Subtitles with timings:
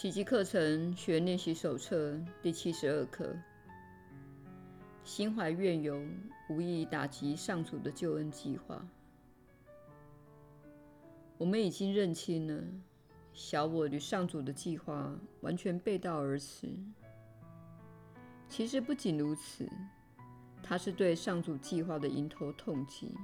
[0.00, 3.36] 奇迹课程学练习手册第七十二课：
[5.04, 6.02] 心怀怨尤，
[6.48, 8.82] 无意打击上主的救恩计划。
[11.36, 12.64] 我们已经认清了，
[13.34, 16.70] 小我与上主的计划完全背道而驰。
[18.48, 19.68] 其实不仅如此，
[20.62, 23.14] 它是对上主计划的迎头痛击，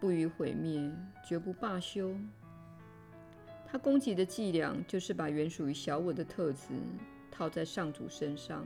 [0.00, 0.90] 不予毁灭，
[1.22, 2.16] 绝不罢休。
[3.68, 6.68] 他攻击的伎俩就是把原属于小我的特质
[7.30, 8.64] 套在上主身上，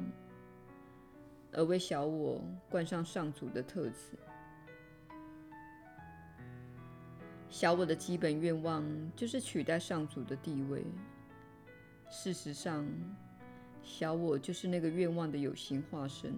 [1.52, 4.18] 而为小我冠上上主的特质。
[7.48, 8.84] 小我的基本愿望
[9.16, 10.84] 就是取代上主的地位。
[12.08, 12.86] 事实上，
[13.82, 16.32] 小我就是那个愿望的有形化身，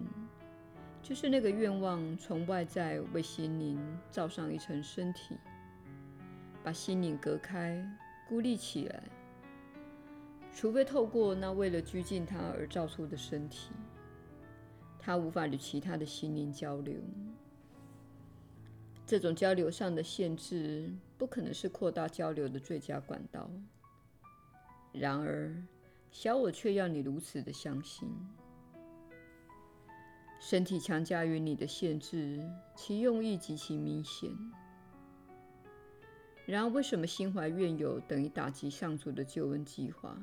[1.03, 3.77] 就是那个愿望从外在为心灵
[4.09, 5.37] 罩上一层身体，
[6.63, 7.85] 把心灵隔开。
[8.27, 9.03] 孤立起来，
[10.53, 13.71] 除非透过那为了拘禁他而造出的身体，
[14.99, 16.95] 他无法与其他的心灵交流。
[19.05, 23.49] 这种交流上的限制，不可能是扩大交流的最佳管道。
[24.93, 25.53] 然而，
[26.09, 28.07] 小我却要你如此的相信：
[30.39, 34.31] 身体强加于你的限制，其用意极其明显。
[36.45, 40.17] 然而，为什么心怀怨尤等于打击上主的救恩计划？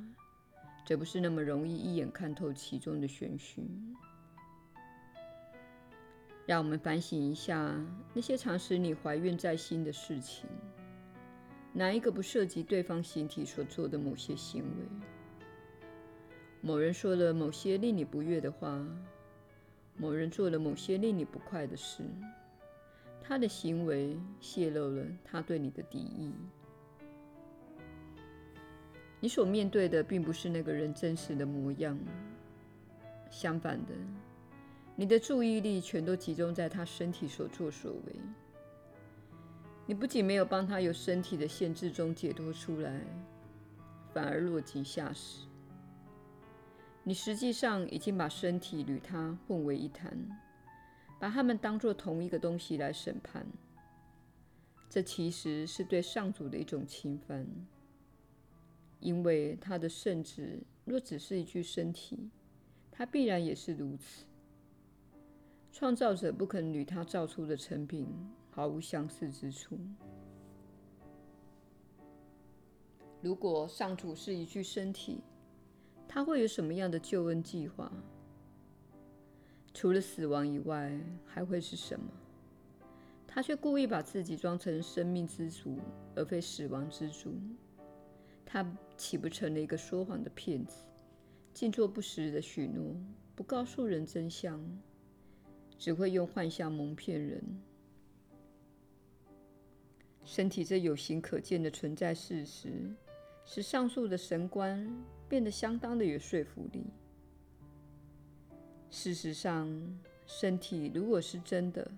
[0.84, 3.62] 这不是那么容易一眼看透其中的玄虚。
[6.46, 7.74] 让我们反省一下
[8.12, 10.48] 那些常使你怀怨在心的事情，
[11.72, 15.86] 哪一个不涉及对方形体所做的某些行为？
[16.60, 18.84] 某人说了某些令你不悦的话，
[19.96, 22.02] 某人做了某些令你不快的事。
[23.22, 26.32] 他的行为泄露了他对你的敌意。
[29.20, 31.98] 你所面对的并不是那个人真实的模样，
[33.30, 33.92] 相反的，
[34.96, 38.16] 你的注意力全都集中在他身体所作所为。
[39.86, 43.00] 你不仅没有帮他由身体的限制中解脱出来，
[44.14, 45.46] 反而落井下石。
[47.02, 50.16] 你实际上已经把身体与他混为一谈。
[51.20, 53.46] 把他们当作同一个东西来审判，
[54.88, 57.46] 这其实是对上主的一种侵犯，
[59.00, 62.30] 因为他的圣子若只是一具身体，
[62.90, 64.24] 他必然也是如此。
[65.70, 68.08] 创造者不肯与他造出的成品
[68.50, 69.78] 毫无相似之处。
[73.20, 75.20] 如果上主是一具身体，
[76.08, 77.92] 他会有什么样的救恩计划？
[79.72, 80.92] 除了死亡以外，
[81.24, 82.06] 还会是什么？
[83.26, 85.78] 他却故意把自己装成生命之主，
[86.16, 87.32] 而非死亡之主。
[88.44, 88.66] 他
[88.96, 90.84] 岂不成了一个说谎的骗子，
[91.54, 92.96] 尽做不实的许诺，
[93.36, 94.60] 不告诉人真相，
[95.78, 97.40] 只会用幻象蒙骗人。
[100.24, 102.92] 身体这有形可见的存在事实，
[103.44, 104.92] 使上述的神观
[105.28, 106.84] 变得相当的有说服力。
[108.90, 109.68] 事实上，
[110.26, 111.88] 身体如果是真的，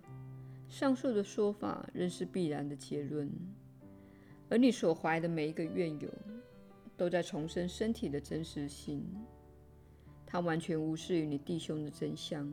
[0.68, 3.30] 上述的说法仍是必然的结论。
[4.50, 6.08] 而你所怀的每一个怨尤，
[6.96, 9.02] 都在重申身体的真实性。
[10.26, 12.46] 它完全无视于你弟兄的真相，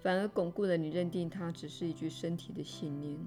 [0.00, 3.18] 反而巩固了你认定它只是一具身体的信念。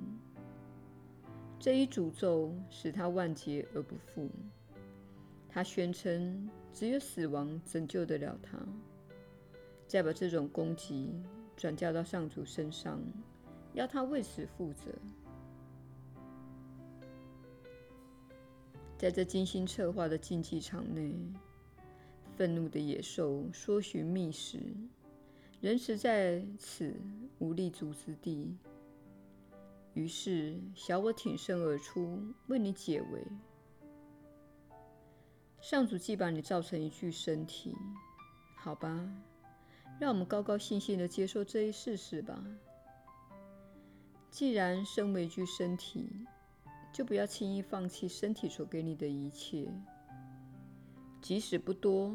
[1.59, 4.29] 这一诅咒使它万劫而不复。
[5.49, 8.59] 它宣称只有死亡拯救得了它。
[9.87, 11.13] 再把这种攻击
[11.55, 12.99] 转嫁到上主身上，
[13.73, 14.91] 要他为此负责。
[18.97, 21.13] 在这精心策划的竞技场内，
[22.35, 24.59] 愤怒的野兽搜寻觅食，
[25.61, 26.93] 人实在此
[27.39, 28.57] 无立足之地。
[29.93, 33.21] 于是，小我挺身而出，为你解围。
[35.61, 37.75] 上主既把你造成一具身体，
[38.55, 39.09] 好吧。
[39.99, 42.43] 让我们高高兴兴的接受这一事实吧。
[44.29, 46.09] 既然身为一具身体，
[46.91, 49.67] 就不要轻易放弃身体所给你的一切，
[51.21, 52.13] 即使不多，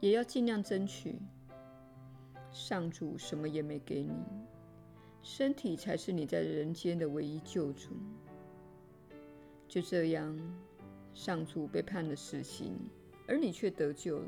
[0.00, 1.18] 也要尽量争取。
[2.50, 4.12] 上主什么也没给你，
[5.22, 7.90] 身体才是你在人间的唯一救主。
[9.68, 10.38] 就这样，
[11.14, 12.78] 上主被判了死刑，
[13.26, 14.26] 而你却得救了。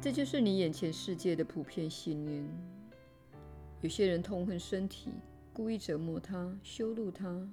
[0.00, 2.46] 这就是你眼前世界的普遍信念。
[3.80, 5.10] 有些人痛恨身体，
[5.52, 7.46] 故意折磨他、羞辱他；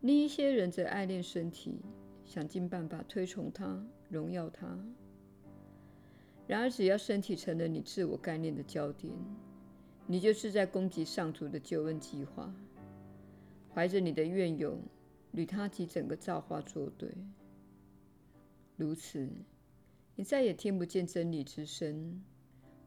[0.00, 1.80] 另一些人则爱恋身体，
[2.24, 4.78] 想尽办法推崇他、荣耀他。
[6.46, 9.12] 然而，只要身体成了你自我概念的焦点，
[10.06, 12.52] 你就是在攻击上主的救恩计划，
[13.74, 14.78] 怀着你的怨尤，
[15.32, 17.08] 与他及整个造化作对。
[18.76, 19.28] 如此，
[20.20, 22.22] 你再也听不见真理之声，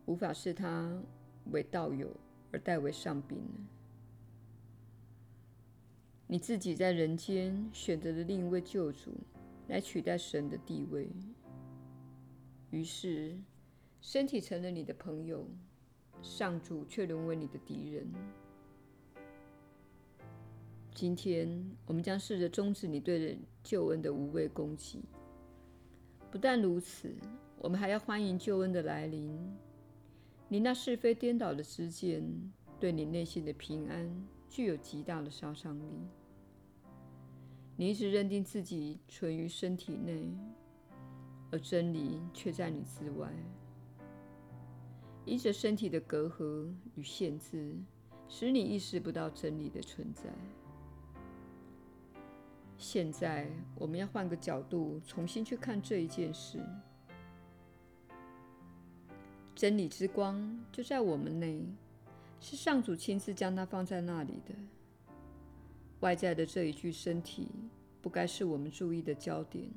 [0.06, 1.02] 无法视他
[1.46, 2.16] 为道友
[2.52, 3.42] 而代为上宾。
[6.28, 9.16] 你自己在人间选择了另一位救主
[9.68, 11.10] 来取代神的地位，
[12.70, 13.36] 于是
[14.00, 15.44] 身体成了你的朋友，
[16.22, 18.08] 上主却沦为你的敌人。
[20.94, 25.02] 今天，我们将试着终止你对救恩的无谓攻击。
[26.34, 27.14] 不但如此，
[27.60, 29.40] 我们还要欢迎救恩的来临。
[30.48, 32.24] 你那是非颠倒的知见，
[32.80, 34.10] 对你内心的平安
[34.50, 35.86] 具有极大的杀伤力。
[37.76, 40.28] 你一直认定自己存于身体内，
[41.52, 43.32] 而真理却在你之外。
[45.26, 47.78] 依着身体的隔阂与限制，
[48.28, 50.34] 使你意识不到真理的存在。
[52.84, 56.60] 现在，我们要换个角度，重新去看这一件事。
[59.56, 61.66] 真理之光就在我们内，
[62.42, 64.54] 是上主亲自将它放在那里的。
[66.02, 67.48] 外在的这一具身体
[68.02, 69.72] 不该是我们注意的焦点，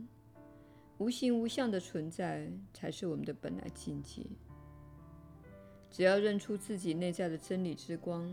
[0.99, 4.23] 无形无相的存在才是我们的本来境界。
[5.93, 8.29] 只要认出自己内在的真理之光，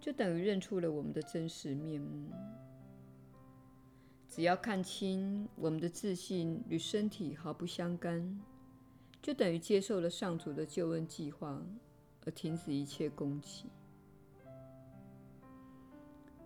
[0.00, 2.30] 就等于认出了我们的真实面目。
[4.34, 8.40] 只要看清我们的自信与身体毫不相干，
[9.22, 11.62] 就等于接受了上主的救恩计划，
[12.26, 13.66] 而停止一切攻击。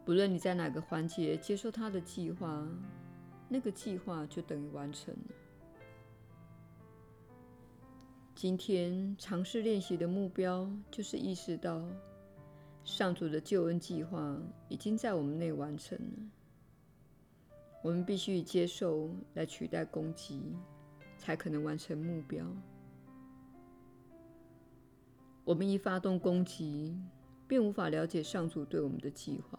[0.05, 2.69] 不论你在哪个环节接受他的计划，
[3.49, 5.35] 那个计划就等于完成了。
[8.35, 11.83] 今天尝试练习的目标就是意识到，
[12.85, 14.39] 上主的救恩计划
[14.69, 16.38] 已经在我们内完成了。
[17.83, 20.57] 我们必须接受来取代攻击，
[21.17, 22.45] 才可能完成目标。
[25.45, 26.95] 我们一发动攻击，
[27.47, 29.59] 便无法了解上主对我们的计划。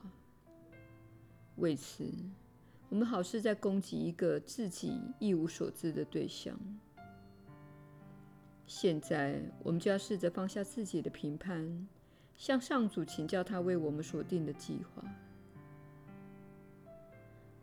[1.56, 2.06] 为此，
[2.90, 6.60] 我们好似在攻击一个自己一无所知的对象。
[8.68, 11.88] 现在，我们就要试着放下自己的评判，
[12.38, 15.04] 向上主请教他为我们所定的计划。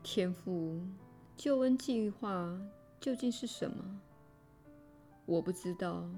[0.08, 0.80] 天父，
[1.36, 2.56] 救恩计划
[3.00, 4.00] 究竟是什么？
[5.24, 6.08] 我不知道，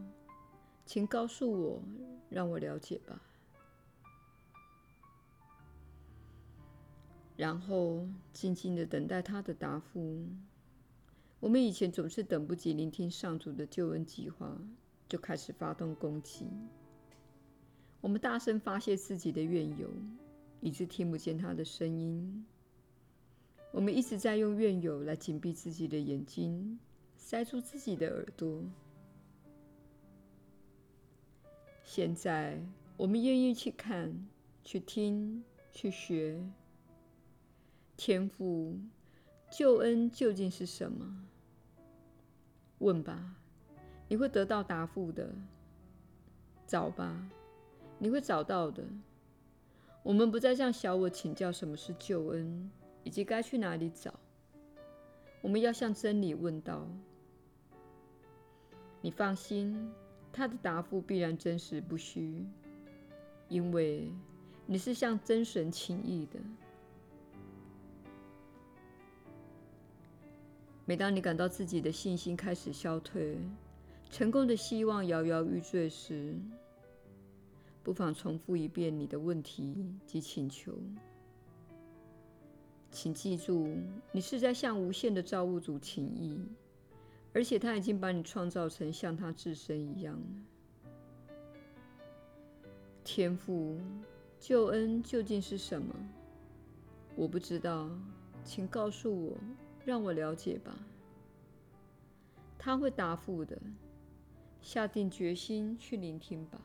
[0.85, 1.83] 请告诉我，
[2.29, 3.19] 让我了解吧。
[7.35, 10.23] 然后静静地等待他的答复。
[11.41, 14.55] 我们以前总是等不及聆听上主的救恩计划，
[15.09, 16.47] 就开始发动攻击。
[18.03, 19.91] 我们大声发泄自己的怨尤，
[20.61, 22.45] 以致听不见他的声音。
[23.71, 26.79] 我们一直在用怨尤来紧闭自己的眼睛，
[27.17, 28.63] 塞住自己的耳朵。
[31.85, 32.61] 现在，
[32.97, 34.27] 我们愿意去看、
[34.65, 36.43] 去听、去学。
[37.97, 38.79] 天父，
[39.51, 41.27] 救恩究竟是什么？
[42.79, 43.37] 问吧，
[44.09, 45.35] 你会得到答复的。
[46.67, 47.29] 找吧，
[47.99, 48.85] 你会找到的。
[50.03, 52.71] 我们不再向小我请教什么是救恩，
[53.09, 54.13] 以及该去哪里找。
[55.41, 56.87] 我们要向真理问道。
[59.01, 59.91] 你放心，
[60.31, 62.45] 他的答复必然真实不虚，
[63.49, 64.13] 因为
[64.67, 66.39] 你是向真神请益的。
[70.85, 73.39] 每当你感到自己的信心开始消退，
[74.11, 76.37] 成功的希望摇摇欲坠时，
[77.83, 80.79] 不妨重复一遍你的问题及请求。
[82.91, 83.77] 请记住，
[84.13, 86.39] 你是在向无限的造物主请益，
[87.33, 90.19] 而且他已经把你创造成像他自身一样。
[93.05, 93.79] 天赋，
[94.39, 95.95] 救恩究竟是什么？
[97.17, 97.91] 我不知道，
[98.45, 99.37] 请告诉我。
[99.85, 100.77] 让我了解吧，
[102.59, 103.59] 他会答复的。
[104.61, 106.61] 下定决心去聆听吧。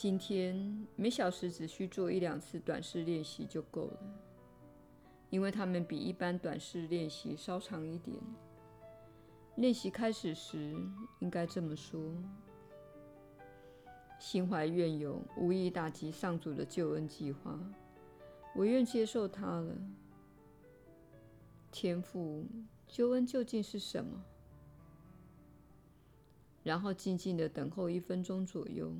[0.00, 3.98] 今天每小时只需做一两次短式练习就够了，
[5.28, 8.16] 因为它们比一般短式练习稍长一点。
[9.56, 10.72] 练习开始时，
[11.18, 12.00] 应该这么说：
[14.20, 17.58] 心怀怨尤，无意打击上主的救恩计划。
[18.54, 19.76] 我愿接受它了，
[21.72, 22.46] 天父，
[22.86, 24.22] 救恩究竟是什么？
[26.62, 28.92] 然后静静地等候一分钟左右，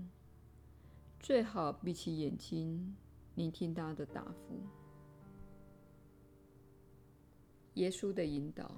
[1.20, 2.96] 最好闭起眼睛，
[3.34, 4.60] 聆听他的答复。
[7.74, 8.74] 耶稣的引导。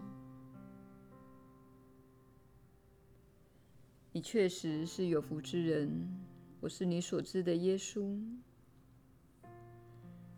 [4.12, 6.20] 你确实是有福之人，
[6.60, 8.18] 我是你所知的耶稣。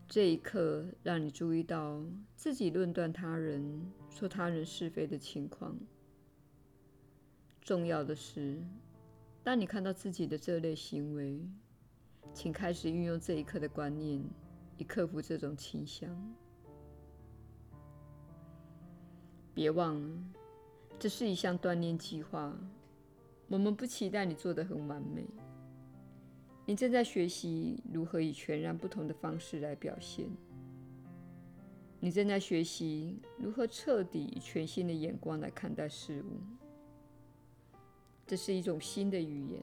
[0.06, 2.04] 这一刻，让你注意到
[2.36, 5.74] 自己论断他人、说他人是非的情况。
[7.62, 8.62] 重要的是，
[9.42, 11.40] 当你看到自己的这类行为，
[12.34, 14.22] 请开始运用这一刻的观念，
[14.78, 16.10] 以克服这种倾向。
[19.54, 20.18] 别忘了，
[20.98, 22.56] 这是一项锻炼计划。
[23.48, 25.26] 我们不期待你做得很完美。
[26.64, 30.26] 你正在学习如何以全然不同的方式来表现。
[32.00, 36.40] 你正在学习如何彻底以全新的眼光来看待事物。
[38.26, 39.62] 这是一种新的语言。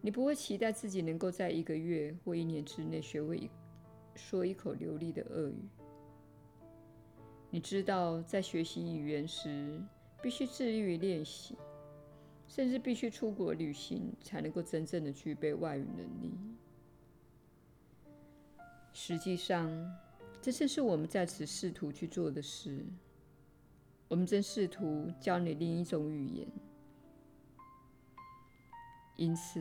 [0.00, 3.50] 你不会期待自己能够在一个月或一年之内学会一
[4.14, 5.68] 说一口流利的俄语。
[7.50, 9.82] 你知道，在学习语言时，
[10.22, 11.56] 必须致力于练习。
[12.46, 16.32] 甚至必须出国旅行，才能够真正的具备外语能力。
[18.92, 19.70] 实际上，
[20.42, 22.84] 这正是我们在此试图去做的事。
[24.08, 26.48] 我们正试图教你另一种语言。
[29.20, 29.60] 因此，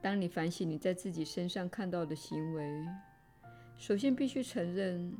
[0.00, 2.88] 当你反省你在自己身上看到的行为，
[3.76, 5.14] 首先必须承认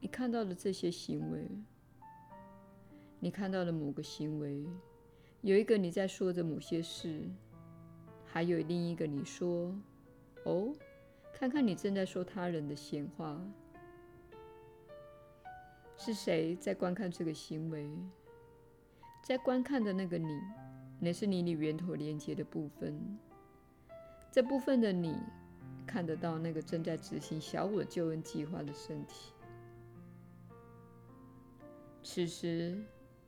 [0.00, 1.46] 你看到的这些行为。
[3.20, 4.66] 你看到的某个行为。
[5.42, 7.28] 有一个你在说着某些事，
[8.24, 9.76] 还有另一个你说
[10.44, 10.72] ：“哦，
[11.34, 13.38] 看看你正在说他人的闲话。”
[15.98, 17.86] 是谁在观看这个行为？
[19.22, 20.40] 在观看的那个你，
[21.04, 22.98] 乃是你与源头连接的部分。
[24.32, 25.14] 这部分的你
[25.86, 29.32] 看得到那个正在执行小我救恩计划的身体。
[32.02, 32.82] 此时。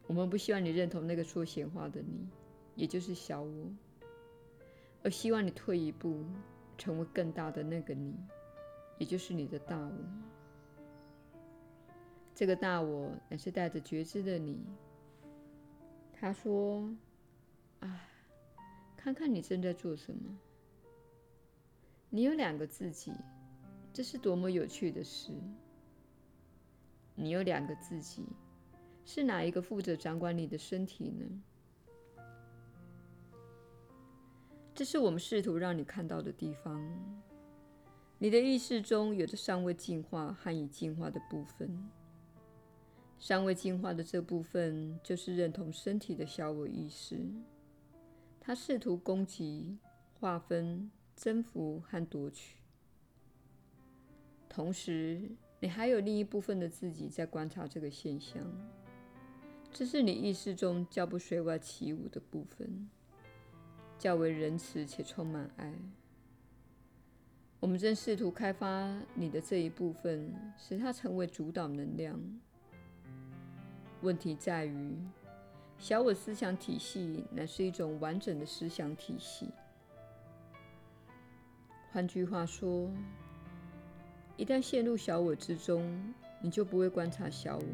[0.08, 2.28] 我们不希望你认同那个说闲话的你，
[2.76, 3.74] 也就是小我，
[5.02, 6.24] 而希望你退一步，
[6.78, 8.14] 成为更大的那个你，
[8.98, 9.92] 也就是你的大我。
[12.36, 14.64] 这个大我乃是带着觉知的你。
[16.12, 16.88] 他说
[17.80, 18.08] ：“啊，
[18.96, 20.38] 看看你正在做什么。
[22.10, 23.12] 你有两个自己，
[23.92, 25.32] 这是多么有趣的事。
[27.14, 28.24] 你有两个自己。”
[29.08, 31.24] 是哪一个负责掌管你的身体呢？
[34.74, 36.84] 这是我们试图让你看到的地方。
[38.18, 41.88] 你的意识中有着尚未进化和已进化的部分。
[43.16, 47.16] 尚未进化的这部分就是认同身体的小我意识，
[48.46, 49.76] 它试图攻击、
[50.20, 52.58] 划分、征服和夺取。
[54.48, 55.20] 同时，
[55.58, 58.40] 你还有另一部分的自己在观察这个现象。
[59.72, 62.88] 这是你意识中较不随外起舞的部分，
[63.98, 65.74] 较为仁慈且充满爱。
[67.58, 72.16] 我们正试图开发你的这一部分，使它成为主导能量。
[74.02, 74.96] 问题在于，
[75.78, 79.48] 小我思想体系乃是一种完整的思想体系。
[81.92, 82.90] 换句话说，
[84.36, 87.64] 一旦陷入小我之中，你就不会观察小我。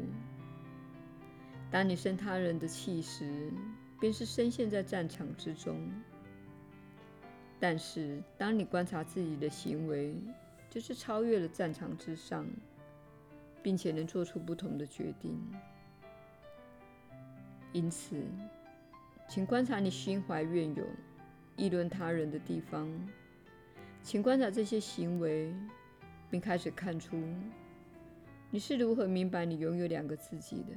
[1.71, 3.51] 当你生他人的气时，
[3.99, 5.75] 便是深陷在战场之中；
[7.59, 10.13] 但是，当你观察自己的行为，
[10.69, 12.45] 就是超越了战场之上，
[13.63, 15.39] 并且能做出不同的决定。
[17.73, 18.15] 因此，
[19.27, 20.85] 请观察你心怀怨尤、
[21.57, 22.87] 议论他人的地方，
[24.03, 25.53] 请观察这些行为，
[26.29, 27.21] 并开始看出
[28.51, 30.75] 你是如何明白你拥有两个自己的。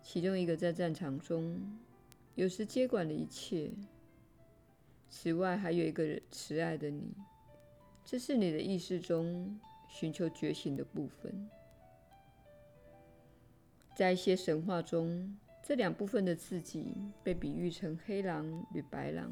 [0.00, 1.60] 其中一个在战场中，
[2.36, 3.70] 有时接管了一切。
[5.08, 7.12] 此外，还有一个慈爱的你，
[8.04, 11.50] 这是你的意识中寻求觉醒的部分。
[14.00, 19.30] 在一些神话中，这两部分的自己被比喻成黑狼与白狼。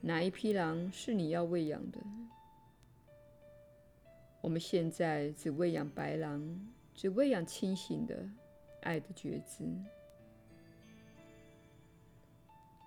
[0.00, 2.00] 哪一匹狼是你要喂养的？
[4.40, 8.28] 我们现在只喂养白狼，只喂养清醒的。
[8.80, 9.64] 爱的觉知。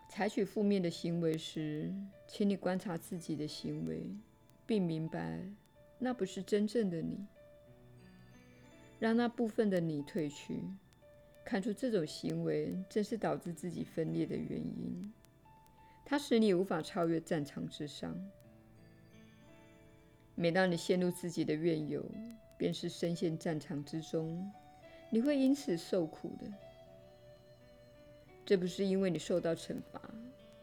[0.10, 1.90] 采取负面的行为时，
[2.28, 4.06] 请你观察自己的行为，
[4.66, 5.40] 并明白
[5.98, 7.26] 那不是真正的你。
[9.02, 10.62] 让那部分的你退去，
[11.44, 15.12] 看出这种行为正是导致自己分裂的原因。
[16.06, 18.16] 它使你无法超越战场之上。
[20.36, 22.06] 每当你陷入自己的怨尤，
[22.60, 24.48] 便是深陷战场之中，
[25.10, 26.46] 你会因此受苦的。
[28.46, 30.00] 这不是因为你受到惩罚，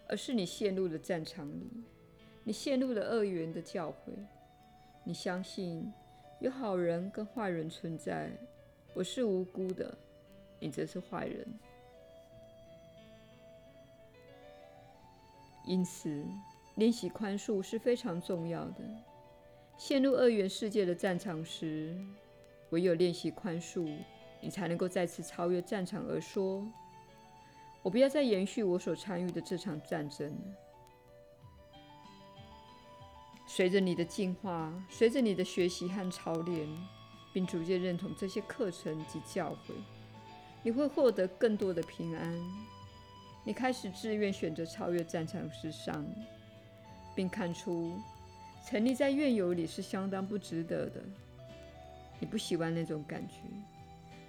[0.06, 1.68] 而是你陷入了战场里，
[2.44, 4.12] 你陷入了恶缘的教诲。
[5.02, 5.92] 你相信
[6.40, 8.30] 有好人跟坏人存在，
[8.94, 9.92] 我是无辜的，
[10.60, 11.44] 你则是坏人。
[15.66, 16.24] 因此，
[16.76, 18.84] 练习宽恕是非常重要的。
[19.76, 21.92] 陷入二元世界的战场时，
[22.70, 23.98] 唯有练习宽恕，
[24.40, 26.64] 你才能够再次超越战场而说
[27.82, 30.32] ：“我不要再延续我所参与的这场战争。”
[33.50, 36.68] 随着你的进化，随着你的学习和操练，
[37.32, 39.72] 并逐渐认同这些课程及教诲，
[40.62, 42.38] 你会获得更多的平安。
[43.44, 46.04] 你开始自愿选择超越战场之上，
[47.16, 47.98] 并看出。
[48.66, 51.00] 沉溺在怨尤里是相当不值得的。
[52.20, 53.36] 你不喜欢那种感觉，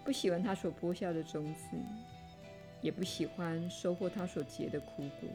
[0.06, 1.78] 不喜欢他所播下的种子，
[2.82, 5.30] 也不喜欢收获他所结的苦果。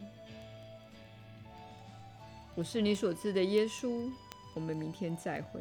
[2.55, 4.11] 我是你所知的耶稣。
[4.55, 5.61] 我们明天再会。